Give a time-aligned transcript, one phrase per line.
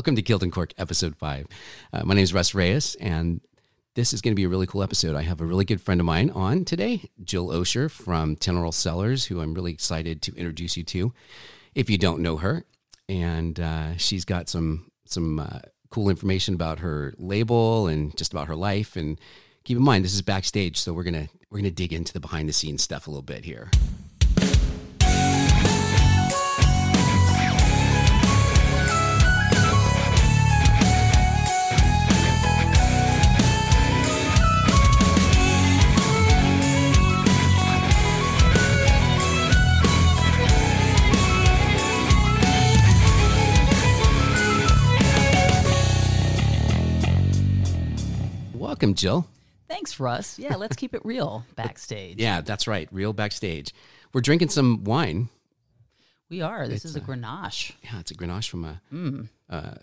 [0.00, 1.46] Welcome to and Cork, episode five.
[1.92, 3.42] Uh, my name is Russ Reyes, and
[3.96, 5.14] this is going to be a really cool episode.
[5.14, 9.26] I have a really good friend of mine on today, Jill Osur from Teneral Cellars,
[9.26, 11.12] who I'm really excited to introduce you to
[11.74, 12.64] if you don't know her.
[13.10, 15.58] And uh, she's got some some uh,
[15.90, 18.96] cool information about her label and just about her life.
[18.96, 19.20] And
[19.64, 22.48] keep in mind, this is backstage, so we're gonna we're gonna dig into the behind
[22.48, 23.70] the scenes stuff a little bit here.
[48.80, 49.26] Welcome, Jill.
[49.68, 50.38] Thanks, Russ.
[50.38, 52.16] Yeah, let's keep it real backstage.
[52.18, 52.88] Yeah, that's right.
[52.90, 53.74] Real backstage.
[54.14, 55.28] We're drinking some wine.
[56.30, 56.66] We are.
[56.66, 57.72] This is a Grenache.
[57.84, 58.80] Yeah, it's a Grenache from a,
[59.54, 59.74] uh,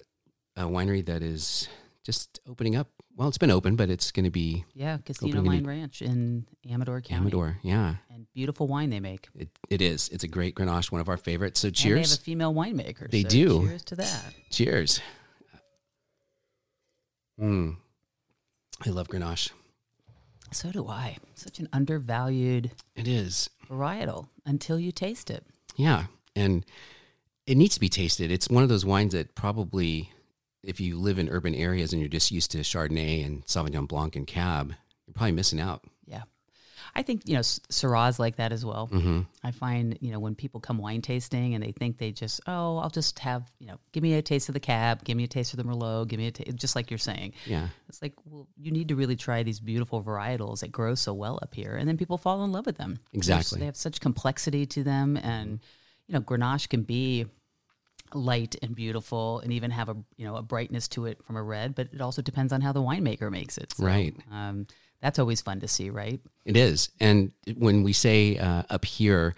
[0.55, 1.69] a winery that is
[2.03, 2.87] just opening up.
[3.15, 6.47] Well, it's been open, but it's going to be Yeah, Casino Mine new- Ranch in
[6.67, 7.21] Amador County.
[7.21, 7.59] Amador.
[7.61, 9.27] Yeah, And beautiful wine they make.
[9.35, 10.09] it, it is.
[10.09, 11.59] It's a great Grenache, one of our favorites.
[11.59, 12.17] So And they have cheers.
[12.17, 13.11] a female winemaker.
[13.11, 13.67] They so do.
[13.67, 14.33] Cheers to that.
[14.49, 15.01] cheers.
[17.39, 17.75] Mm.
[18.85, 19.51] I love Grenache.
[20.51, 21.17] So do I.
[21.35, 23.49] Such an undervalued It is.
[23.69, 25.43] varietal until you taste it.
[25.75, 26.65] Yeah, and
[27.45, 28.31] it needs to be tasted.
[28.31, 30.11] It's one of those wines that probably,
[30.63, 34.15] if you live in urban areas and you're just used to Chardonnay and Sauvignon Blanc
[34.15, 34.73] and Cab,
[35.05, 35.83] you're probably missing out.
[36.05, 36.23] Yeah.
[36.97, 38.89] I think, you know, Syrah's like that as well.
[38.91, 39.21] Mm-hmm.
[39.43, 42.79] I find, you know, when people come wine tasting and they think they just, oh,
[42.79, 45.27] I'll just have, you know, give me a taste of the cab, give me a
[45.27, 47.33] taste of the Merlot, give me a taste, just like you're saying.
[47.45, 51.13] Yeah, It's like, well, you need to really try these beautiful varietals that grow so
[51.13, 51.75] well up here.
[51.75, 52.97] And then people fall in love with them.
[53.13, 53.59] Exactly.
[53.59, 55.17] They have such complexity to them.
[55.17, 55.59] And,
[56.07, 57.27] you know, Grenache can be
[58.13, 61.43] light and beautiful and even have a, you know, a brightness to it from a
[61.43, 63.73] red, but it also depends on how the winemaker makes it.
[63.75, 64.15] So, Right.
[64.31, 64.65] Um,
[65.01, 66.19] that's always fun to see, right?
[66.45, 66.89] it is.
[66.99, 69.35] And when we say uh, up here,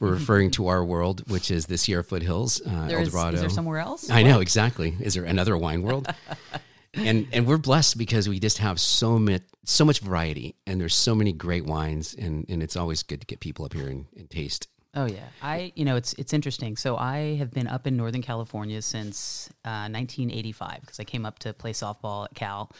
[0.00, 3.34] we're referring to our world, which is the Sierra foothills, uh, El Dorado.
[3.34, 4.10] is there somewhere else?
[4.10, 4.96] I know exactly.
[5.00, 6.12] Is there another wine world?
[6.94, 10.94] and and we're blessed because we just have so much so much variety, and there's
[10.94, 14.06] so many great wines, and and it's always good to get people up here and,
[14.16, 14.68] and taste.
[14.94, 16.76] Oh yeah, I you know it's it's interesting.
[16.76, 21.38] So I have been up in Northern California since uh, 1985 because I came up
[21.40, 22.70] to play softball at Cal,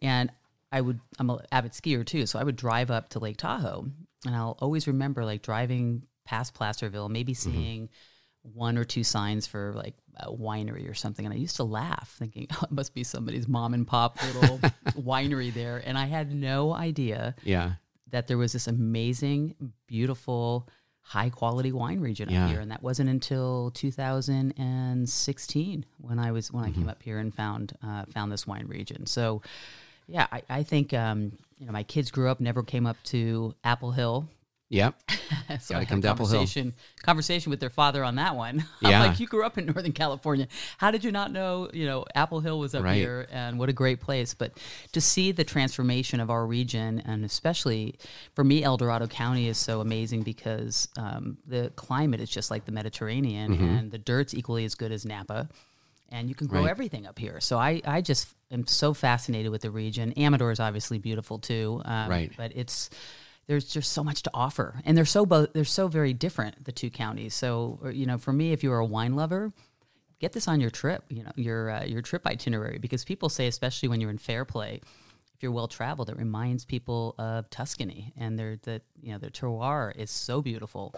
[0.00, 0.30] and
[0.74, 3.86] I would I'm an avid skier too, so I would drive up to Lake Tahoe,
[4.26, 7.88] and I'll always remember like driving past Placerville, maybe seeing
[8.42, 12.14] one or two signs for like a winery or something, and I used to laugh,
[12.18, 14.60] thinking oh, it must be somebody's mom and pop little
[14.98, 17.74] winery there, and I had no idea Yeah,
[18.10, 19.54] that there was this amazing,
[19.86, 20.68] beautiful,
[21.02, 22.44] high quality wine region Yeah.
[22.44, 26.80] up here, and that wasn't until 2016 when I was when I Mm-hmm.
[26.80, 29.04] came up here and found uh, found this wine region.
[29.06, 29.42] So,
[30.06, 33.54] yeah, I, I think um, you know my kids grew up, never came up to
[33.64, 34.28] Apple Hill.
[34.68, 34.90] yeah.
[35.60, 36.46] So Gotta I come to Apple Hill.
[37.02, 38.64] conversation, with their father on that one.
[38.82, 39.04] I'm Yeah.
[39.06, 40.48] like, you grew up in Northern California.
[40.78, 41.68] How did you not know?
[41.72, 42.96] You know, Apple Hill was up Right.
[42.96, 44.32] here, and what a great place.
[44.32, 44.52] But
[44.92, 47.96] to see the transformation of our region, and especially
[48.34, 52.64] for me, El Dorado County is so amazing because um, the climate is just like
[52.64, 53.64] the Mediterranean, Mm-hmm.
[53.64, 55.48] and the dirt's equally as good as Napa.
[56.10, 56.70] And you can grow Right.
[56.70, 57.40] everything up here.
[57.40, 60.12] So I, I just am so fascinated with the region.
[60.16, 61.82] Amador is obviously beautiful too.
[61.84, 62.32] Um, Right.
[62.36, 62.90] But it's
[63.46, 66.72] there's just so much to offer, and they're so both they're so very different the
[66.72, 67.34] two counties.
[67.34, 69.52] So you know, for me, if you're a wine lover,
[70.18, 71.04] get this on your trip.
[71.10, 74.80] You know, your uh, your trip itinerary because people say, especially when you're in Fairplay,
[75.34, 79.30] if you're well traveled, it reminds people of Tuscany, and their the you know their
[79.30, 80.94] terroir is so beautiful.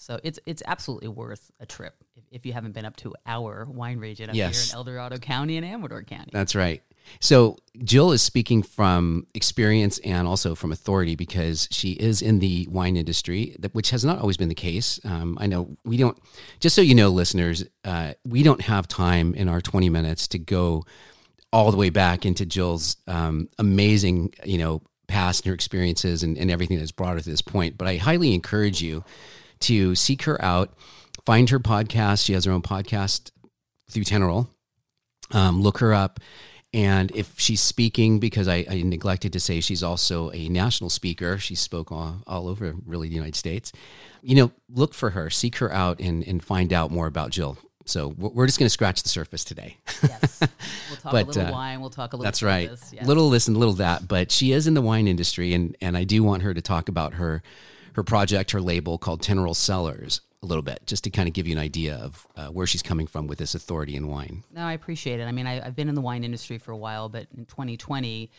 [0.00, 3.66] So it's it's absolutely worth a trip if, if you haven't been up to our
[3.66, 4.68] wine region up Yes.
[4.68, 6.30] here in El Dorado County and Amador County.
[6.32, 6.82] That's right.
[7.20, 12.66] So Jill is speaking from experience and also from authority because she is in the
[12.70, 14.98] wine industry, which has not always been the case.
[15.04, 16.16] Um, I know we don't.
[16.60, 20.38] Just so you know, listeners, uh, we don't have time in our twenty minutes to
[20.38, 20.82] go
[21.52, 26.38] all the way back into Jill's um, amazing, you know, past and her experiences and,
[26.38, 27.76] and everything that's brought her to this point.
[27.76, 29.04] But I highly encourage you
[29.60, 30.74] to seek her out,
[31.24, 32.24] find her podcast.
[32.24, 33.30] She has her own podcast
[33.90, 34.48] through Teneral
[35.32, 36.20] um, look her up.
[36.72, 41.36] And if she's speaking, because I, I neglected to say she's also a national speaker,
[41.36, 43.72] she spoke all, all over really the United States.
[44.22, 47.58] You know, look for her, seek her out, and, and find out more about Jill.
[47.86, 49.78] So we're just going to scratch the surface today.
[50.06, 51.80] Yes, we'll talk But, a little uh, wine.
[51.80, 52.24] We'll talk a little.
[52.24, 52.68] That's right.
[52.68, 53.04] yes.
[53.04, 56.04] Little this and little that, but she is in the wine industry, and and I
[56.04, 57.42] do want her to talk about her
[57.94, 60.20] her project, her label called Teneral Cellars.
[60.42, 62.82] a little bit, just to kind of give you an idea of uh, where she's
[62.82, 64.42] coming from with this authority in wine.
[64.50, 65.24] No, I appreciate it.
[65.24, 68.30] I mean, I, I've been in the wine industry for a while, but in 2020,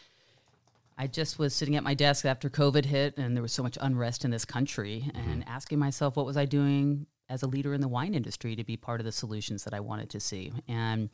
[0.98, 3.78] I just was sitting at my desk after COVID hit, and there was so much
[3.80, 7.82] unrest in this country, and asking myself, what was I doing as a leader in
[7.82, 10.52] the wine industry to be part of the solutions that I wanted to see?
[10.68, 11.10] And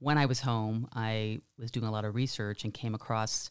[0.00, 3.50] when I was home, I was doing a lot of research and came across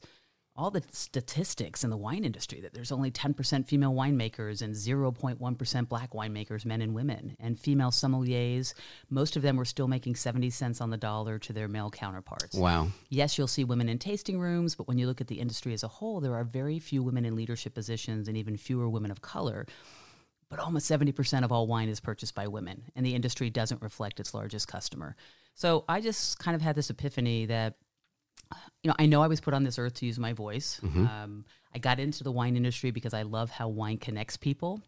[0.56, 5.90] all the statistics in the wine industry that there's only 10% female winemakers and 0.1%
[5.90, 8.76] black winemakers, men and women, and female sommeliers.
[9.10, 12.56] Most of them were still making 70 cents on the dollar to their male counterparts.
[12.56, 12.90] Wow.
[13.10, 15.84] Yes, you'll see women in tasting rooms, but when you look at the industry as
[15.84, 19.22] a whole, there are very few women in leadership positions and even fewer women of
[19.22, 19.66] color.
[20.50, 24.20] But almost 70% of all wine is purchased by women, and the industry doesn't reflect
[24.20, 25.16] its largest customer.
[25.56, 27.76] So I just kind of had this epiphany that
[28.84, 30.80] you know, I know I was put on this earth to use my voice.
[30.84, 31.06] Mm-hmm.
[31.06, 34.82] Um, I got into the wine industry because I love how wine connects people.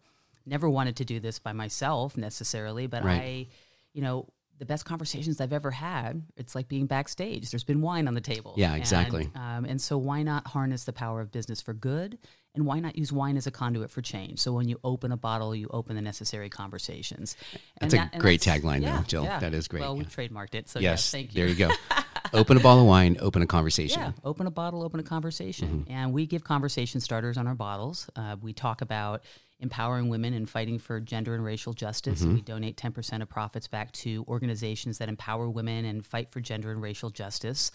[0.46, 3.22] Never wanted to do this by myself necessarily, but Right.
[3.22, 3.48] I,
[3.94, 7.52] you know, the best conversations I've ever had, it's like being backstage.
[7.52, 8.54] There's been wine on the table.
[8.58, 9.30] Yeah, And, exactly.
[9.36, 12.18] um, and so, why not harness the power of business for good?
[12.56, 14.40] And why not use wine as a conduit for change?
[14.40, 17.36] So, when you open a bottle, you open the necessary conversations.
[17.82, 19.24] And That's a that- and great that's- tagline, though, Jill.
[19.26, 19.40] yeah.
[19.40, 20.10] That is great, Well, we yeah.
[20.10, 20.70] trademarked it.
[20.70, 21.00] So, Yes.
[21.00, 21.42] yes, thank you.
[21.42, 21.70] There you go.
[22.34, 24.00] open a bottle of wine, open a conversation.
[24.02, 25.82] Yeah, open a bottle, open a conversation.
[25.86, 25.92] Mm-hmm.
[25.92, 28.10] And we give conversation starters on our bottles.
[28.16, 29.22] Uh, we talk about
[29.60, 32.20] empowering women and fighting for gender and racial justice.
[32.20, 32.28] Mm-hmm.
[32.28, 36.42] And we donate 10% of profits back to organizations that empower women and fight for
[36.42, 37.72] gender and racial justice.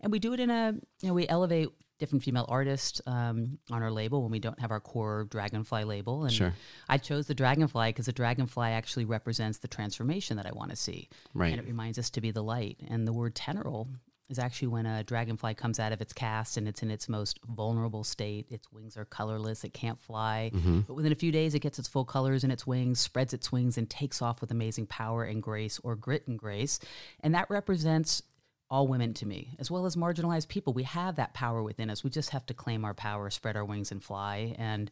[0.00, 3.82] And we do it in a, you know, we elevate different female artists um, on
[3.82, 6.24] our label when we don't have our core dragonfly label.
[6.24, 6.54] And Sure.
[6.88, 10.76] I chose the dragonfly because the dragonfly actually represents the transformation that I want to
[10.76, 11.08] see.
[11.34, 11.52] Right.
[11.52, 12.80] And it reminds us to be the light.
[12.88, 13.88] And the word teneral
[14.28, 17.38] is actually when a dragonfly comes out of its cast and it's in its most
[17.46, 18.46] vulnerable state.
[18.50, 20.50] Its wings are colorless, it can't fly.
[20.54, 20.80] Mm-hmm.
[20.80, 23.52] But within a few days, it gets its full colors in its wings, spreads its
[23.52, 26.78] wings, and takes off with amazing power and grace, or grit and grace.
[27.20, 28.22] And that represents
[28.70, 30.72] all women to me, as well as marginalized people.
[30.72, 32.02] We have that power within us.
[32.02, 34.54] We just have to claim our power, spread our wings, and fly.
[34.58, 34.90] And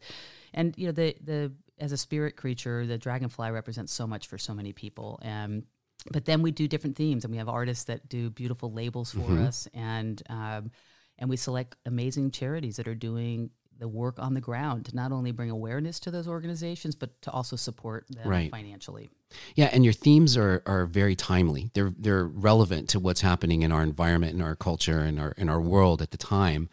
[0.53, 4.37] and you know the the as a spirit creature, the dragonfly represents so much for
[4.37, 5.19] so many people.
[5.23, 5.63] And
[6.11, 9.31] but then we do different themes, and we have artists that do beautiful labels for
[9.39, 10.71] us, and um,
[11.19, 15.11] and we select amazing charities that are doing the work on the ground to not
[15.11, 18.51] only bring awareness to those organizations, but to also support them Right.
[18.51, 19.09] financially.
[19.55, 21.71] Yeah, and your themes are are very timely.
[21.73, 25.49] They're they're relevant to what's happening in our environment, in our culture, in our in
[25.49, 26.69] our world at the time.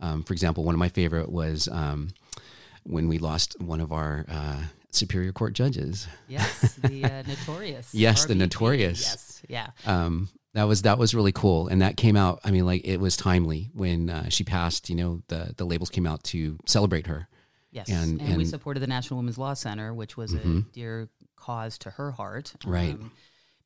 [0.00, 2.08] Um, for example, one of my favorite was um,
[2.84, 6.06] when we lost one of our uh, Superior Court judges.
[6.28, 7.94] Yes, the uh, notorious.
[7.94, 9.00] Yes, the Notorious.
[9.02, 9.66] Yes, yeah.
[9.86, 12.40] Um, that was that was really cool, and that came out.
[12.44, 14.88] I mean, like it was timely when uh, she passed.
[14.90, 17.28] You know, the the labels came out to celebrate her.
[17.72, 18.48] Yes, And- and, we and- Mm-hmm.
[18.50, 22.72] supported the National Women's Law Center, which was a dear cause to her heart, um,
[22.72, 22.98] Right.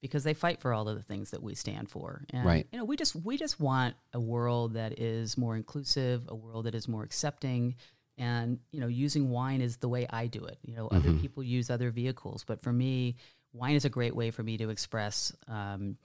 [0.03, 2.23] because they fight for all of the things that we stand for.
[2.29, 2.67] And, Right.
[2.71, 6.67] You know, we just we just want a world that is more inclusive, a world
[6.67, 7.77] that is more accepting,
[8.19, 10.59] and you know, using wine is the way I do it.
[10.63, 10.97] You know, Mm-hmm.
[11.09, 13.17] other people use other vehicles, but for me,
[13.53, 15.33] wine is a great way for me to express.
[15.49, 15.97] Um,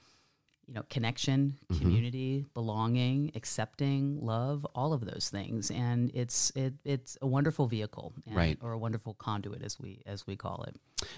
[0.70, 1.82] you know, connection, Mm-hmm.
[1.82, 8.14] community, belonging, accepting, love, all of those things, and it's it, it's a wonderful vehicle,
[8.28, 8.58] and, Right.
[8.62, 10.76] or a wonderful conduit, as we as we call it.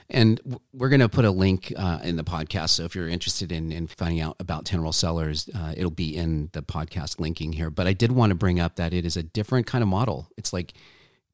[0.10, 0.40] And
[0.74, 2.70] we're going to put a link uh, in the podcast.
[2.70, 6.50] So if you're interested in, in finding out about Teneral Cellars, uh, it'll be in
[6.54, 7.70] the podcast linking here.
[7.70, 10.30] But I did want to bring up that it is a different kind of model.
[10.38, 10.74] It's like,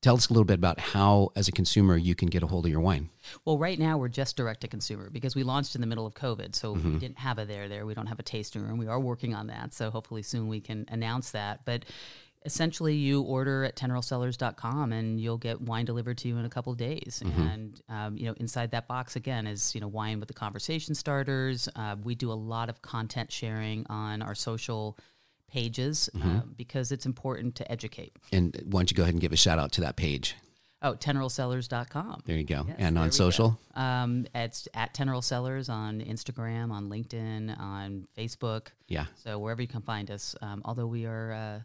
[0.01, 2.65] tell us a little bit about how, as a consumer, you can get a hold
[2.65, 3.09] of your wine.
[3.45, 6.13] Well, right now we're just direct to consumer because we launched in the middle of
[6.13, 6.93] COVID, so Mm-hmm.
[6.93, 7.85] we didn't have a there there.
[7.85, 8.77] We don't have a tasting room.
[8.77, 11.65] We are working on that, so hopefully soon we can announce that.
[11.65, 11.85] But
[12.45, 16.71] essentially, you order at teneralcellars.com and you'll get wine delivered to you in a couple
[16.71, 17.21] of days.
[17.25, 17.41] Mm-hmm.
[17.41, 20.95] And um, you know, inside that box again is you know wine with the conversation
[20.95, 21.67] starters.
[21.75, 24.97] Uh, we do a lot of content sharing on our social
[25.51, 26.37] pages Mm-hmm.
[26.37, 28.13] uh, because it's important to educate.
[28.31, 30.35] And why don't you go ahead and give a shout out to that page?
[30.81, 32.21] Oh, teneralcellars.com.
[32.25, 32.65] There you go.
[32.67, 33.59] Yes, and on social?
[33.75, 38.67] Um, it's at Teneral Cellars on Instagram, on LinkedIn, on Facebook.
[38.87, 39.05] Yeah.
[39.23, 40.35] So wherever you can find us.
[40.41, 41.59] Um, although we are, uh,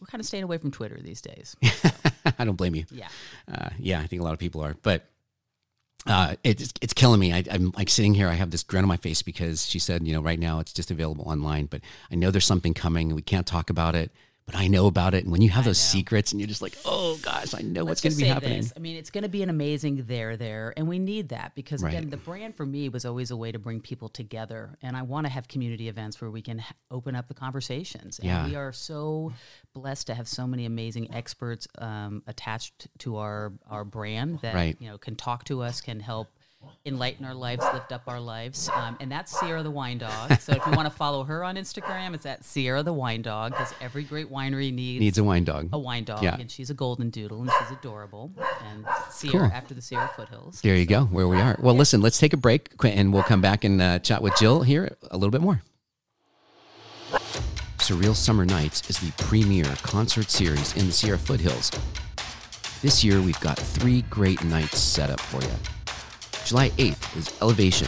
[0.00, 1.56] we're kind of staying away from Twitter these days.
[2.38, 2.84] I don't blame you.
[2.92, 3.08] Yeah.
[3.52, 5.09] Uh, yeah, I think a lot of people are, but
[6.06, 7.32] uh, it's it's killing me.
[7.32, 8.28] I, I'm like sitting here.
[8.28, 10.72] I have this grin on my face because she said, you know, right now it's
[10.72, 13.08] just available online, but I know there's something coming.
[13.08, 14.10] and We can't talk about it,
[14.50, 15.22] but I know about it.
[15.24, 18.02] And when you have those secrets, and you're just like, oh gosh, I know what's
[18.04, 18.62] Let's going to be happening.
[18.62, 18.72] this.
[18.76, 21.82] I mean, it's going to be an amazing there there, and we need that because
[21.82, 21.94] Right.
[21.94, 25.02] again, the brand for me was always a way to bring people together, and I
[25.02, 28.18] want to have community events where we can open up the conversations.
[28.18, 28.46] And Yeah.
[28.46, 29.32] we are so
[29.72, 34.76] blessed to have so many amazing experts um, attached to our our brand that Right.
[34.80, 36.28] you know can talk to us, can help
[36.86, 38.68] enlighten our lives, lift up our lives.
[38.74, 40.30] Um, and that's Sierra the Wine Dog.
[40.40, 43.52] So if you want to follow her on Instagram, it's at Sierra the Wine Dog
[43.52, 45.68] because every great winery needs, Needs a wine dog.
[45.72, 46.22] a wine dog.
[46.22, 46.36] Yeah.
[46.38, 48.32] And she's a golden doodle and she's adorable.
[48.70, 49.56] And Sierra Cool.
[49.56, 50.60] after the Sierra foothills.
[50.62, 51.56] There you go, where we are.
[51.60, 54.62] Well, listen, let's take a break and we'll come back and uh, chat with Jill
[54.62, 55.60] here a little bit more.
[57.78, 61.70] Surreal Summer Nights is the premier concert series in the Sierra Foothills.
[62.82, 65.52] This year, we've got three great nights set up for you.
[66.50, 67.86] July 8th is Elevation,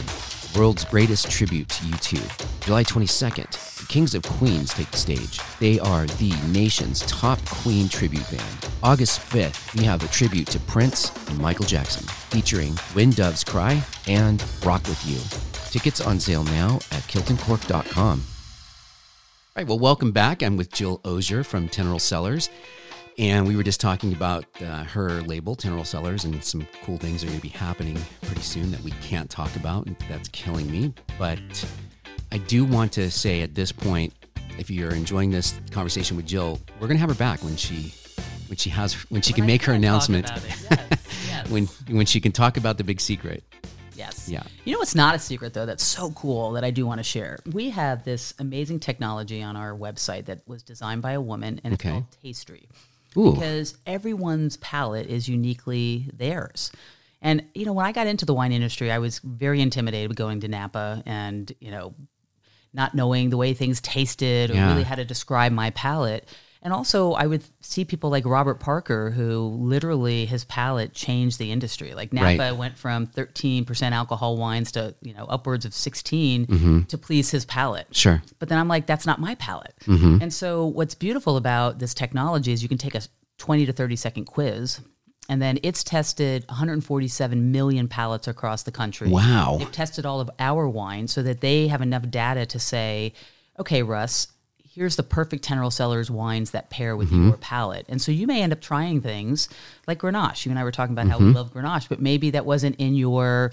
[0.57, 2.61] world's greatest tribute to U2.
[2.63, 5.41] July 22nd, the Kings of Queens take the stage.
[5.59, 8.69] They are the nation's top Queen tribute band.
[8.81, 13.83] August 5th, we have a tribute to Prince and Michael Jackson, featuring When Doves Cry
[14.07, 15.19] and Rock With You.
[15.69, 18.21] Tickets on sale now at kiltandcork.com.
[18.21, 20.41] All right, well, welcome back.
[20.41, 22.49] I'm with Jill Osur from Teneral Cellars.
[23.19, 27.23] And we were just talking about uh, her label, Teneral Cellars, and some cool things
[27.23, 29.85] are going to be happening pretty soon that we can't talk about.
[29.85, 30.93] And that's killing me.
[31.19, 31.39] But
[32.31, 34.13] I do want to say at this point,
[34.57, 37.93] if you're enjoying this conversation with Jill, we're going to have her back when she
[38.47, 40.29] when she has when she can I make her can announcement.
[40.69, 41.49] Yes, yes.
[41.49, 43.43] when when she can talk about the big secret.
[43.95, 44.27] Yes.
[44.27, 44.43] Yeah.
[44.65, 47.03] You know what's not a secret though that's so cool that I do want to
[47.03, 47.37] share?
[47.51, 51.73] We have this amazing technology on our website that was designed by a woman and
[51.73, 51.91] it's Okay.
[51.91, 52.65] called Tastery.
[53.17, 53.33] Ooh.
[53.33, 56.71] Because everyone's palate is uniquely theirs.
[57.21, 60.17] And you know, when I got into the wine industry, I was very intimidated with
[60.17, 61.93] going to Napa and, you know,
[62.73, 64.69] not knowing the way things tasted or Yeah.
[64.69, 66.27] really how to describe my palate.
[66.63, 71.51] And also, I would see people like Robert Parker, who literally his palate changed the
[71.51, 71.93] industry.
[71.93, 72.51] Like Napa Right.
[72.57, 76.81] went from 13% alcohol wines to you know upwards of 16 Mm-hmm.
[76.83, 77.87] to please his palate.
[77.95, 78.23] Sure.
[78.39, 79.75] But then I'm like, that's not my palate.
[79.85, 80.19] Mm-hmm.
[80.21, 83.01] And so, what's beautiful about this technology is you can take a
[83.39, 84.79] 20 to 30 second quiz,
[85.27, 89.09] and then it's tested 147 million palates across the country.
[89.09, 89.57] Wow.
[89.59, 93.13] They've tested all of our wine so that they have enough data to say,
[93.59, 94.27] okay, Russ,
[94.73, 97.27] here's the perfect Teneral Cellars wines that pair with Mm-hmm.
[97.29, 97.85] your palate.
[97.89, 99.47] And so you may end up trying things
[99.87, 100.45] like Grenache.
[100.45, 101.27] You and I were talking about how Mm-hmm.
[101.27, 103.51] we love Grenache, but maybe that wasn't in your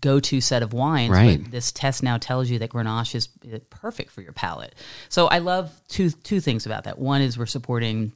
[0.00, 1.42] go-to set of wines Right.
[1.42, 3.28] but this test now tells you that grenache is
[3.70, 4.72] perfect for your palate
[5.08, 8.12] so i love two two things about that one is we're supporting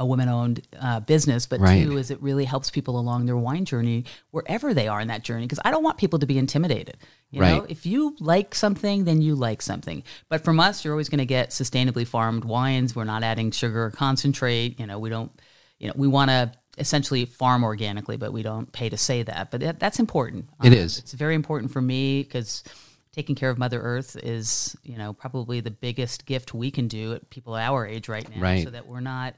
[0.00, 1.84] a women-owned uh, business but Right.
[1.84, 5.22] two is it really helps people along their wine journey wherever they are in that
[5.22, 6.96] journey because i don't want people to be intimidated
[7.30, 11.08] you know if you like something then you like something but from us you're always
[11.10, 15.10] going to get sustainably farmed wines we're not adding sugar or concentrate you know we
[15.10, 15.30] don't
[15.78, 19.50] you know we want to essentially farm organically but we don't pay to say that
[19.50, 20.98] but that, that's important It Um, is.
[20.98, 22.64] it's very important for me because
[23.12, 27.12] taking care of mother earth is you know probably the biggest gift we can do
[27.12, 28.64] at people our age right now Right.
[28.64, 29.34] so that we're not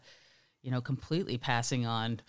[0.62, 2.20] you know completely passing on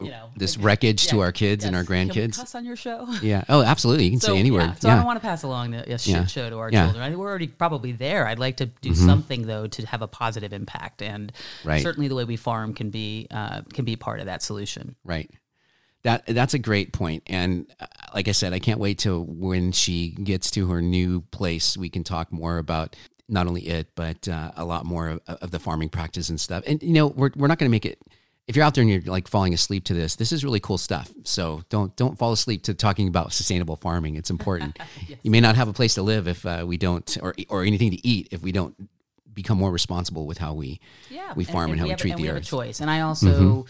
[0.00, 2.36] you know Uh, this wreckage to our kids and our grandkids.
[2.36, 3.44] cuss on your show Yeah.
[3.48, 4.04] Oh, absolutely.
[4.06, 4.82] You can say any yeah, word.
[4.82, 6.26] so I don't want to pass along the a shit Yeah.
[6.26, 6.78] show to our Yeah.
[6.80, 6.86] Mm-hmm.
[6.88, 7.04] children.
[7.04, 8.26] I think we're already probably there.
[8.26, 11.32] I'd like to do something though to have a positive impact, and
[11.64, 11.80] Right.
[11.82, 14.96] certainly the way we farm can be uh, can be part of that solution.
[15.04, 15.30] Right.
[16.02, 19.70] That that's a great point, and uh, like I said, I can't wait till when
[19.72, 21.76] she gets to her new place.
[21.76, 22.94] We can talk more about
[23.28, 26.64] not only it, but uh, a lot more of, of the farming practice and stuff.
[26.66, 28.00] And you know, we're we're not going to make it.
[28.46, 30.78] If you're out there and you're like falling asleep to this, this is really cool
[30.78, 31.12] stuff.
[31.24, 34.16] So don't don't fall asleep to talking about sustainable farming.
[34.16, 34.78] It's important.
[35.22, 37.90] You may not have a place to live if uh, we don't, or or anything
[37.90, 38.74] to eat if we don't
[39.34, 40.80] become more responsible with how we
[41.10, 42.44] yeah, we farm and, how we, have, treat and the we earth.
[42.44, 42.56] Mm-hmm.
[42.56, 42.80] a choice.
[42.80, 43.66] And I also,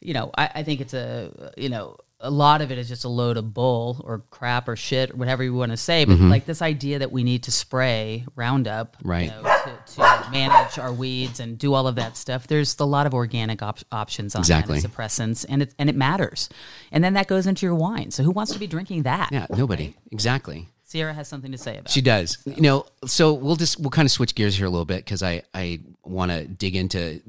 [0.00, 3.04] you know, I, I think it's a you know a lot of it is just
[3.04, 6.04] a load of bull or crap or shit or whatever you want to say.
[6.04, 9.08] But like this idea that we need to spray Roundup, Mm-hmm.
[9.10, 9.24] Right.
[9.24, 12.46] you know, to, to manage our weeds and do all of that stuff.
[12.46, 14.80] There's a lot of organic op- options on Exactly.
[14.80, 16.48] that suppressants, and it and it matters.
[16.92, 18.10] And then that goes into your wine.
[18.10, 19.30] So who wants to be drinking that?
[19.32, 20.68] Yeah, nobody exactly.
[20.84, 21.88] Sierra has something to say about.
[21.90, 22.38] She does.
[22.44, 25.22] You know, so we'll just we'll kind of switch gears here a little bit because
[25.22, 27.22] I I want to dig into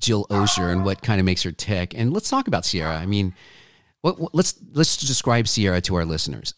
[0.00, 2.96] Jill Osur and what kind of makes her tick, and let's talk about Sierra.
[2.96, 3.32] I mean,
[4.04, 6.52] what, what- let's let's describe Sierra to our listeners.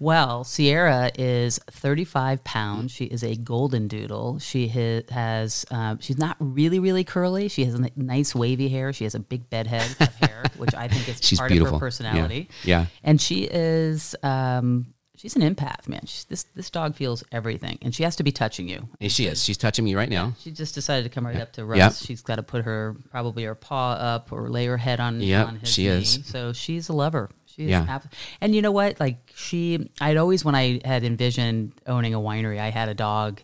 [0.00, 2.92] Well, Sierra is 35 pounds.
[2.92, 4.38] She is a golden doodle.
[4.38, 7.48] She has, um, she's not really, really curly.
[7.48, 8.92] She has a nice wavy hair.
[8.92, 11.74] She has a big bed head of hair, which I think is She's part beautiful.
[11.74, 12.48] of her personality.
[12.62, 12.82] Yeah.
[12.82, 12.86] Yeah.
[13.02, 16.00] And she is, um, she's an empath, man.
[16.06, 18.88] She's, this, this dog feels everything, and she has to be touching you.
[19.00, 19.44] And she is.
[19.44, 20.34] She's touching me right now.
[20.38, 21.78] She just decided to come right up to Russ.
[21.78, 21.92] Yep.
[22.06, 25.60] She's got to put her probably her paw up or lay her head on, on
[25.64, 25.88] she knee.
[25.88, 26.20] is.
[26.24, 27.28] So she's a lover.
[27.46, 27.84] She's Yeah.
[27.88, 28.10] ab-
[28.40, 29.00] and you know what?
[29.00, 33.40] Like she, I'd always when I had envisioned owning a winery, I had a dog.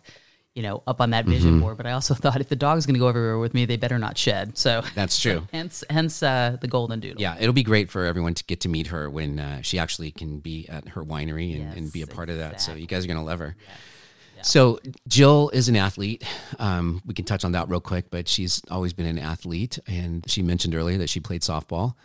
[0.55, 1.77] You know, up on that vision board.
[1.77, 3.99] But I also thought if the dog's going to go everywhere with me, they better
[3.99, 4.57] not shed.
[4.57, 5.47] So That's true.
[5.53, 7.21] hence, hence uh, the golden doodle.
[7.21, 10.11] Yeah, it'll be great for everyone to get to meet her when uh, she actually
[10.11, 12.61] can be at her winery and, and be a Yes, part of that.
[12.61, 13.55] So you guys are going to love her.
[14.41, 16.23] So Jill is an athlete.
[16.59, 20.23] Um, we can touch on that real quick, but she's always been an athlete, and
[20.29, 21.95] she mentioned earlier that she played softball,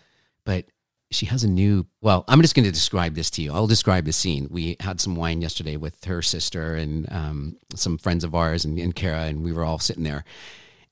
[0.45, 0.64] but
[1.10, 1.86] she has a new.
[2.00, 3.52] Well, I'm just going to describe this to you.
[3.52, 4.48] I'll describe the scene.
[4.50, 8.78] We had some wine yesterday with her sister and um, some friends of ours and,
[8.78, 10.24] and Kara, and we were all sitting there,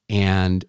[0.09, 0.65] and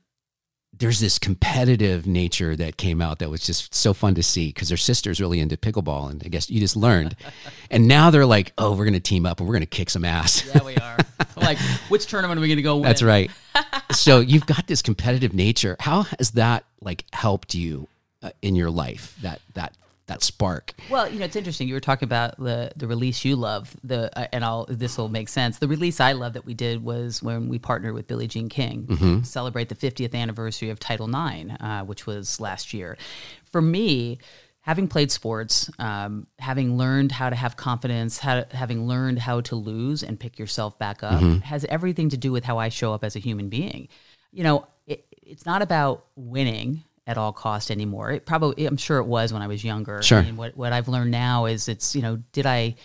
[0.79, 4.69] there's this competitive nature that came out that was just so fun to see because
[4.69, 7.17] their sister's really into pickleball and I guess you just learned.
[7.71, 9.89] and now they're like, oh, we're going to team up and we're going to kick
[9.89, 10.45] some ass.
[10.47, 10.97] Yeah, we are.
[11.35, 11.57] like,
[11.89, 12.83] which tournament are we going to go win?
[12.83, 13.29] That's right.
[13.91, 15.75] so you've got this competitive nature.
[15.79, 17.89] How has that like helped you
[18.21, 19.17] uh, in your life?
[19.21, 19.75] That that
[20.09, 20.73] that spark.
[20.89, 21.67] Well, you know, it's interesting.
[21.67, 23.75] You were talking about the the release you love.
[23.83, 25.59] The uh, and I'll this will make sense.
[25.59, 28.87] The release I love that we did was when we partnered with Billie Jean King
[29.21, 32.97] to celebrate the 50th anniversary of Title IX, uh, which was last year.
[33.45, 34.19] For me,
[34.61, 39.55] having played sports, um, having learned how to have confidence, how having learned how to
[39.55, 43.03] lose and pick yourself back up, has everything to do with how I show up
[43.03, 43.87] as a human being.
[44.31, 48.11] You know, it, it's not about winning at all cost anymore.
[48.11, 50.03] It probably, I'm sure it was when I was younger.
[50.03, 50.19] Sure.
[50.19, 52.75] I mean, what what I've learned now is it's you know, did I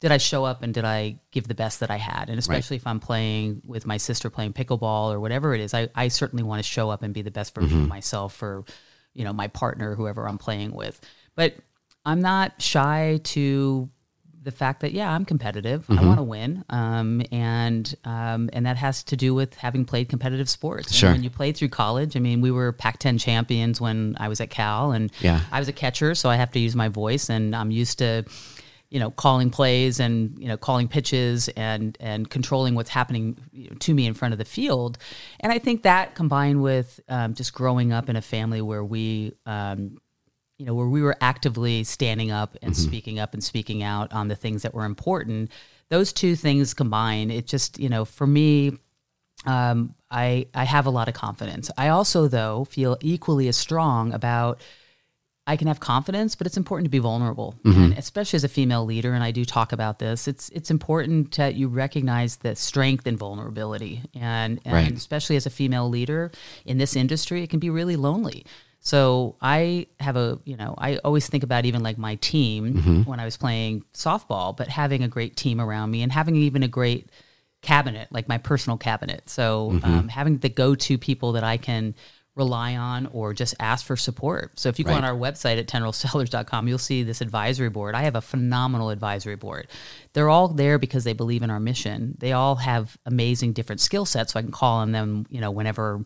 [0.00, 2.28] did I show up and did I give the best that I had?
[2.28, 5.88] And especially if I'm playing with my sister playing pickleball or whatever it is, I,
[5.94, 7.88] I certainly want to show up and be the best version of mm-hmm.
[7.88, 8.64] myself for,
[9.12, 11.00] you know, my partner, whoever I'm playing with.
[11.34, 11.56] But
[12.06, 13.90] I'm not shy to
[14.42, 15.84] the fact that yeah, I'm competitive.
[15.90, 20.08] I want to win, um, and um, and that has to do with having played
[20.08, 20.86] competitive sports.
[20.88, 21.12] And Sure.
[21.12, 24.50] when you played through college, I mean, we were Pac-10 champions when I was at
[24.50, 25.40] Cal, and Yeah.
[25.52, 28.24] I was a catcher, so I have to use my voice, and I'm used to,
[28.88, 33.68] you know, calling plays and you know calling pitches and and controlling what's happening you
[33.70, 34.96] know, to me in front of the field.
[35.40, 39.32] And I think that combined with um, just growing up in a family where we.
[39.44, 39.98] Um,
[40.60, 44.28] you know, where we were actively standing up and speaking up and speaking out on
[44.28, 45.50] the things that were important.
[45.88, 48.72] Those two things combined, it just, you know, for me,
[49.46, 51.70] um, I I have a lot of confidence.
[51.78, 54.60] I also, though, feel equally as strong about
[55.46, 58.84] I can have confidence, but it's important to be vulnerable, and especially as a female
[58.84, 59.14] leader.
[59.14, 60.28] And I do talk about this.
[60.28, 64.92] It's it's important that you recognize the strength and vulnerability, and and Right.
[64.92, 66.30] especially as a female leader
[66.66, 68.44] in this industry, it can be really lonely.
[68.80, 73.20] So I have a, you know, I always think about even like my team when
[73.20, 76.68] I was playing softball, but having a great team around me and having even a
[76.68, 77.10] great
[77.62, 79.28] cabinet, like my personal cabinet.
[79.28, 81.94] So um, having the go-to people that I can
[82.36, 84.58] rely on or just ask for support.
[84.58, 87.94] So if you go on our website at teneralcellars.com, you'll see this advisory board.
[87.94, 89.66] I have a phenomenal advisory board.
[90.14, 92.14] They're all there because they believe in our mission.
[92.18, 94.32] They all have amazing different skill sets.
[94.32, 96.02] So I can call on them, you know, whenever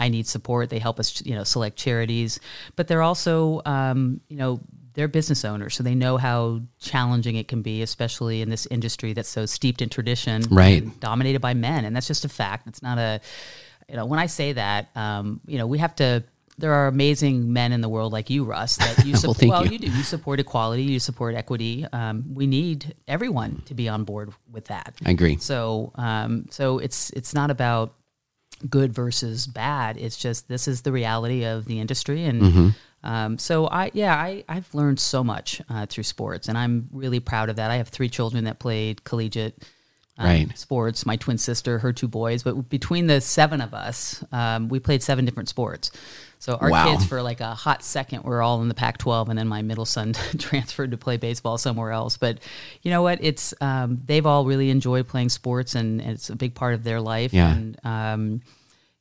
[0.00, 0.70] I need support.
[0.70, 2.40] They help us, you know, select charities,
[2.74, 4.60] but they're also, um, you know,
[4.94, 9.12] they're business owners, so they know how challenging it can be, especially in this industry
[9.12, 10.82] that's so steeped in tradition, Right.
[10.98, 12.66] dominated by men, and that's just a fact.
[12.66, 13.20] It's not a,
[13.88, 16.24] you know, when I say that, um, you know, we have to.
[16.58, 19.36] There are amazing men in the world like you, Russ, that you Well, support.
[19.38, 19.72] thank well, you.
[19.72, 19.86] you do.
[19.86, 20.82] You support equality.
[20.82, 21.86] You support equity.
[21.90, 24.92] Um, we need everyone to be on board with that.
[25.06, 25.38] I agree.
[25.38, 27.94] So, um, so it's it's not about
[28.68, 29.96] good versus bad.
[29.96, 32.68] It's just this is the reality of the industry, and Mm-hmm.
[33.04, 37.20] um, so I yeah I I've learned so much uh, through sports, and I'm really
[37.20, 37.70] proud of that.
[37.70, 39.54] I have three children that played collegiate.
[40.18, 40.58] um, Right.
[40.58, 41.06] Sports.
[41.06, 45.02] My twin sister, her two boys, but between the seven of us, um, we played
[45.02, 45.90] seven different sports.
[46.40, 46.90] So our Wow.
[46.90, 49.84] kids, for like a hot second, were all in the Pac-12, and then my middle
[49.84, 52.16] son transferred to play baseball somewhere else.
[52.16, 52.38] But
[52.82, 53.18] you know what?
[53.22, 56.82] It's um, they've all really enjoyed playing sports, and, and it's a big part of
[56.82, 57.34] their life.
[57.34, 57.52] Yeah.
[57.52, 58.40] And um,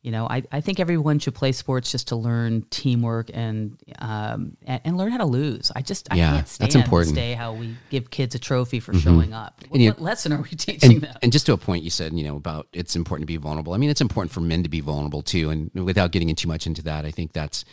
[0.02, 4.56] you know, I, I think everyone should play sports just to learn teamwork and um,
[4.66, 5.72] and, and learn how to lose.
[5.76, 7.16] I just I Yeah, can't that's important.
[7.16, 9.62] this day how we give kids a trophy for showing up.
[9.68, 11.16] What, you- what lesson are we teaching and, them?
[11.22, 13.74] and just to a point you said you know about it's important to be vulnerable
[13.74, 16.48] i mean it's important for men to be vulnerable too and without getting in too
[16.48, 17.66] much into that i think that's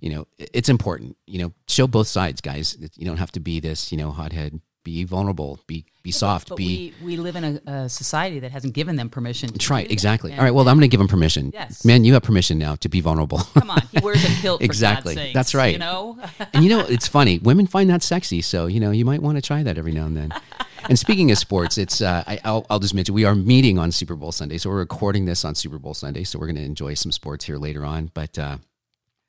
[0.00, 3.60] you know it's important you know show both sides guys you don't have to be
[3.60, 7.44] this you know hothead be vulnerable be be soft But be we, we live in
[7.44, 9.48] a, a society that hasn't given them permission.
[9.50, 11.84] To try exactly all right well i'm going to give him permission Yes.
[11.84, 14.60] man you have permission now to be vulnerable Come on, he wears a kilt.
[14.72, 15.14] Exactly.
[15.14, 15.72] Sakes, That's right.
[15.72, 16.18] You know,
[16.52, 19.36] and you know it's funny women find that sexy so you know you might want
[19.36, 20.32] to try that every now and then
[20.88, 23.92] and speaking of sports it's uh, I, I'll, I'll just mention we are meeting on
[23.92, 26.64] super bowl sunday so we're recording this on super bowl sunday so we're going to
[26.64, 28.58] enjoy some sports here later on but uh,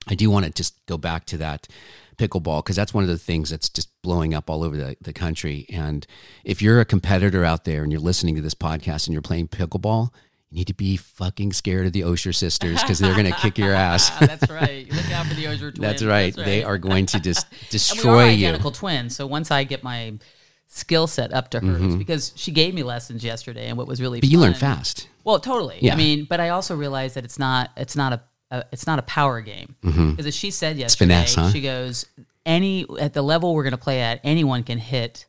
[0.08, 1.68] i do want to just go back to that
[2.18, 5.14] pickleball because that's one of the things that's just blowing up all over the, the
[5.14, 6.06] country and
[6.44, 9.48] if you're a competitor out there and you're listening to this podcast and you're playing
[9.48, 10.10] pickleball
[10.54, 13.58] you need to be fucking scared of the Osur sisters because they're going to kick
[13.58, 14.12] your ass.
[14.20, 14.88] That's right.
[14.88, 15.80] Look out for the Osur twins.
[15.80, 16.36] That's right.
[16.36, 18.48] They are going to just destroy And we are destroy you.
[18.50, 19.16] identical twins.
[19.16, 20.14] So once I get my
[20.68, 24.20] skill set up to hers, because she gave me lessons yesterday, and what was really
[24.20, 24.28] Mm-hmm.
[24.28, 25.08] But you learn fast.
[25.24, 25.80] Well, totally.
[25.82, 25.94] Yeah.
[25.94, 28.22] I mean, but I also realized that it's not it's not a,
[28.54, 31.20] a it's not a power game because as she said yesterday, Mm-hmm.
[31.22, 31.52] finesse, huh?
[31.52, 32.06] she goes
[32.46, 35.26] any at the level we're going to play at, anyone can hit.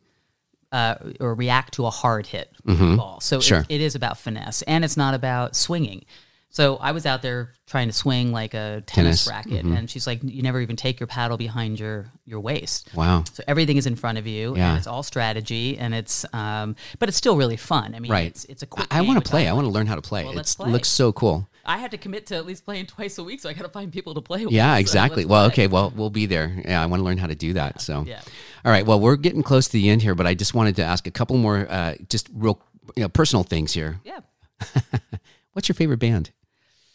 [0.73, 3.21] Uh, or react to a hard hit ball.
[3.21, 3.43] So Mm-hmm.
[3.43, 3.61] Sure.
[3.61, 6.05] it, it is about finesse, and it's not about swinging.
[6.51, 9.27] So I was out there trying to swing like a tennis, Tennis.
[9.29, 13.23] racket, and she's like, "You never even take your paddle behind your your waist." Wow.
[13.33, 14.71] So everything is in front of you, Yeah.
[14.71, 17.95] and it's all strategy, and it's um, but it's still really fun.
[17.95, 18.27] I mean, Right.
[18.27, 18.89] It's, it's a quick.
[18.91, 19.47] I, game want to play.
[19.47, 20.25] I want to learn how to play.
[20.25, 21.49] Well, It looks so cool.
[21.67, 23.69] I had to commit to at least playing twice a week, so I got to
[23.69, 24.55] find people to play with.
[24.55, 25.25] Yeah, exactly.
[25.25, 25.53] let's Well, play.
[25.65, 25.67] okay.
[25.67, 26.53] Well, we'll be there.
[26.65, 27.81] Yeah, I want to learn how to do that.
[27.81, 28.21] So, yeah.
[28.65, 28.85] all right.
[28.87, 31.11] Well, we're getting close to the end here, but I just wanted to ask a
[31.11, 32.61] couple more, uh, just real,
[32.97, 34.01] you know, personal things here.
[34.05, 34.21] Yeah.
[35.53, 36.31] What's your favorite band?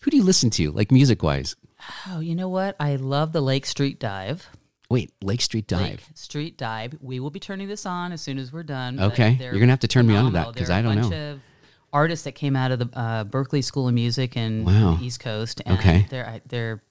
[0.02, 1.56] Who do you listen to, like music wise?
[2.08, 2.76] Oh, you know what?
[2.80, 4.48] I love the Lake Street Dive.
[4.90, 5.82] Wait, Lake Street Dive.
[5.82, 6.98] Lake Street Dive.
[7.00, 9.00] We will be turning this on as soon as we're done.
[9.00, 9.38] Okay.
[9.40, 11.34] You're gonna have to turn me on to that, because I don't know.
[11.34, 11.40] Of
[11.94, 14.96] artists that came out of the uh, Berklee School of Music and Wow.
[15.00, 15.62] the East Coast.
[15.66, 16.06] And Okay.
[16.10, 16.84] They're they're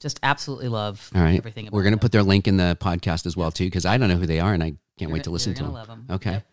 [0.00, 1.36] just absolutely love All right.
[1.38, 1.66] everything.
[1.68, 3.96] About We're going to put their link in the podcast as well, too, because I
[3.96, 4.66] don't know who they are and I
[4.98, 5.72] can't You're wait to listen to them.
[5.72, 6.02] gonna.
[6.10, 6.30] Okay.
[6.32, 6.46] Yep.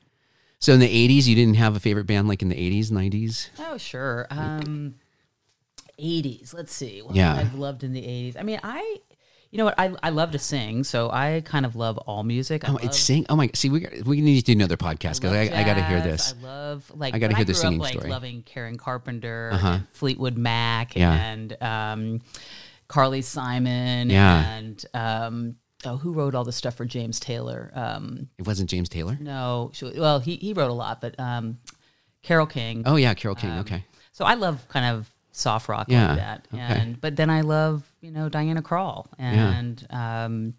[0.59, 3.49] So in the 80s, you didn't have a favorite band like in the 80s, 90s?
[3.59, 4.27] Oh, sure.
[4.29, 4.95] Um,
[5.99, 6.53] 80s.
[6.53, 7.01] Let's see.
[7.01, 7.33] What Yeah.
[7.35, 8.35] I've loved in the 80s.
[8.39, 8.97] I mean, I,
[9.51, 9.75] you know what?
[9.77, 12.63] I, I love to sing, so I kind of love all music.
[12.63, 13.25] I Oh, love, it's sing.
[13.29, 13.49] Oh my!
[13.53, 16.01] See, we we need to do another podcast because I, love I got to hear
[16.01, 16.33] this.
[16.41, 18.09] I love like I gotta hear the grew up, singing like, story.
[18.09, 19.67] Loving Karen Carpenter, Uh-huh.
[19.67, 21.13] and Fleetwood Mac, Yeah.
[21.13, 22.21] and um,
[22.87, 24.53] Carly Simon, Yeah.
[24.57, 27.71] and um, oh, who wrote all the stuff for James Taylor?
[27.75, 29.17] Um, It wasn't James Taylor.
[29.19, 31.57] no, she, well, he he wrote a lot, but um,
[32.23, 32.83] Carole King.
[32.85, 33.51] Oh yeah, Carole King.
[33.51, 33.83] Um, okay.
[34.13, 36.47] So I love kind of soft rock Yeah, like that.
[36.53, 36.61] okay.
[36.61, 39.05] And but then I love, you know, Diana Krall.
[39.17, 40.53] And um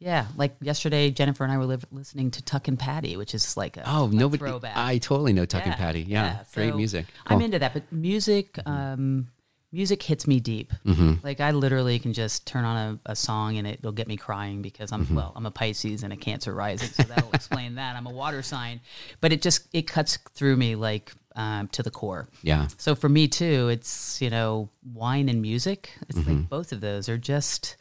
[0.00, 3.56] yeah, like yesterday Jennifer and I were live, listening to Tuck and Patti, which is
[3.56, 4.38] like a Oh, nobody.
[4.38, 4.76] throwback.
[4.76, 6.02] I totally know Tuck and Patti.
[6.02, 7.06] Yeah, great so music.
[7.26, 9.28] I'm into that, but music um
[9.72, 10.72] music hits me deep.
[10.86, 11.14] Mm-hmm.
[11.24, 14.62] Like I literally can just turn on a, a song and it'll get me crying
[14.62, 15.14] because I'm Mm-hmm.
[15.16, 17.96] well, I'm a Pisces and a Cancer rising, so that'll explain that.
[17.96, 18.80] I'm a water sign,
[19.20, 22.28] but it just it cuts through me like um, to the core.
[22.42, 22.68] yeah.
[22.78, 25.90] So for me too, it's you know wine and music.
[26.08, 26.30] It's Mm-hmm.
[26.36, 27.76] like both of those are just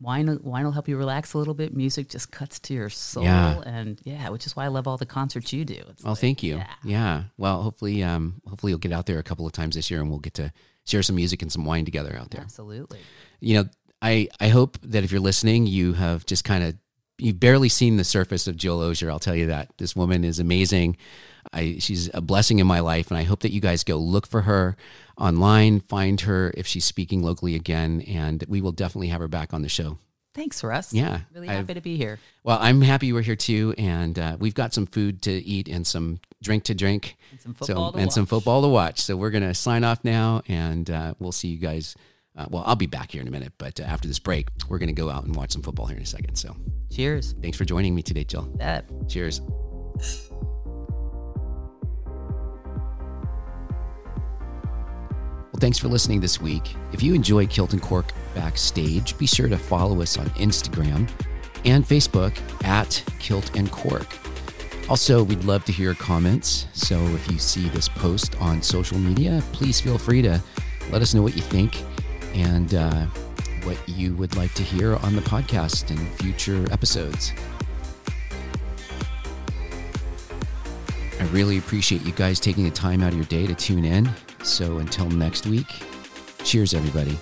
[0.00, 0.38] wine.
[0.42, 1.74] Wine will help you relax a little bit.
[1.76, 3.60] Music just cuts to your soul, Yeah.
[3.64, 5.82] and yeah, which is why I love all the concerts you do.
[5.90, 6.56] It's Well, like, thank you.
[6.56, 6.66] yeah.
[6.84, 7.22] Yeah.
[7.36, 10.08] Well, hopefully, um, hopefully you'll get out there a couple of times this year, and
[10.10, 10.52] we'll get to
[10.84, 12.40] share some music and some wine together out there.
[12.42, 13.00] Absolutely.
[13.40, 13.68] you know,
[14.00, 16.76] I I hope that if you're listening, you have just kind of
[17.20, 19.10] you've barely seen the surface of Jill Osur.
[19.10, 20.96] I'll tell you that this woman is amazing.
[21.52, 24.26] I she's a blessing in my life, and I hope that you guys go look
[24.26, 24.76] for her
[25.16, 29.52] online, find her if she's speaking locally again, and we will definitely have her back
[29.54, 29.98] on the show.
[30.34, 30.92] Thanks, Russ.
[30.92, 32.20] Yeah, Really I've- happy to be here.
[32.44, 35.66] Well, I'm happy you were here too, and uh, we've got some food to eat
[35.68, 38.28] and some drink to drink, And some football to and some watch.
[38.30, 39.00] football to watch.
[39.00, 41.96] So we're gonna sign off now, and uh, we'll see you guys.
[42.36, 44.78] Uh, well, I'll be back here in a minute, but uh, after this break, we're
[44.78, 46.36] gonna go out and watch some football here in a second.
[46.36, 46.54] So
[46.92, 47.34] Cheers.
[47.42, 48.42] thanks for joining me today, Jill.
[48.58, 48.84] That.
[49.08, 49.40] Cheers.
[55.52, 56.74] Well, thanks for listening this week.
[56.92, 61.08] If you enjoy Kilt and Cork Backstage, be sure to follow us on Instagram
[61.64, 64.06] and Facebook at Kilt and Cork.
[64.90, 66.66] Also, we'd love to hear comments.
[66.72, 70.42] So if you see this post on social media, please feel free to
[70.90, 71.82] let us know what you think
[72.34, 73.06] and uh,
[73.64, 77.32] what you would like to hear on the podcast in future episodes.
[81.20, 84.08] I really appreciate you guys taking the time out of your day to tune in.
[84.42, 85.66] So until next week,
[86.44, 87.18] cheers, everybody.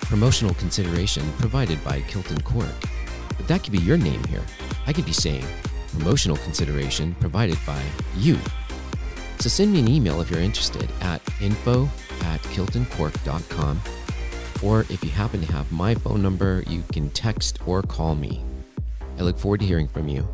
[0.00, 2.66] Promotional consideration provided by Kilt and Cork.
[3.36, 4.44] But that could be your name here.
[4.86, 5.44] I could be saying
[5.92, 7.82] promotional consideration provided by
[8.16, 8.38] you.
[9.38, 11.88] So send me an email if you're interested at info
[12.22, 13.80] at kiltandcork.com.
[14.62, 18.42] Or if you happen to have my phone number, you can text or call me.
[19.18, 20.26] I look forward to hearing from you.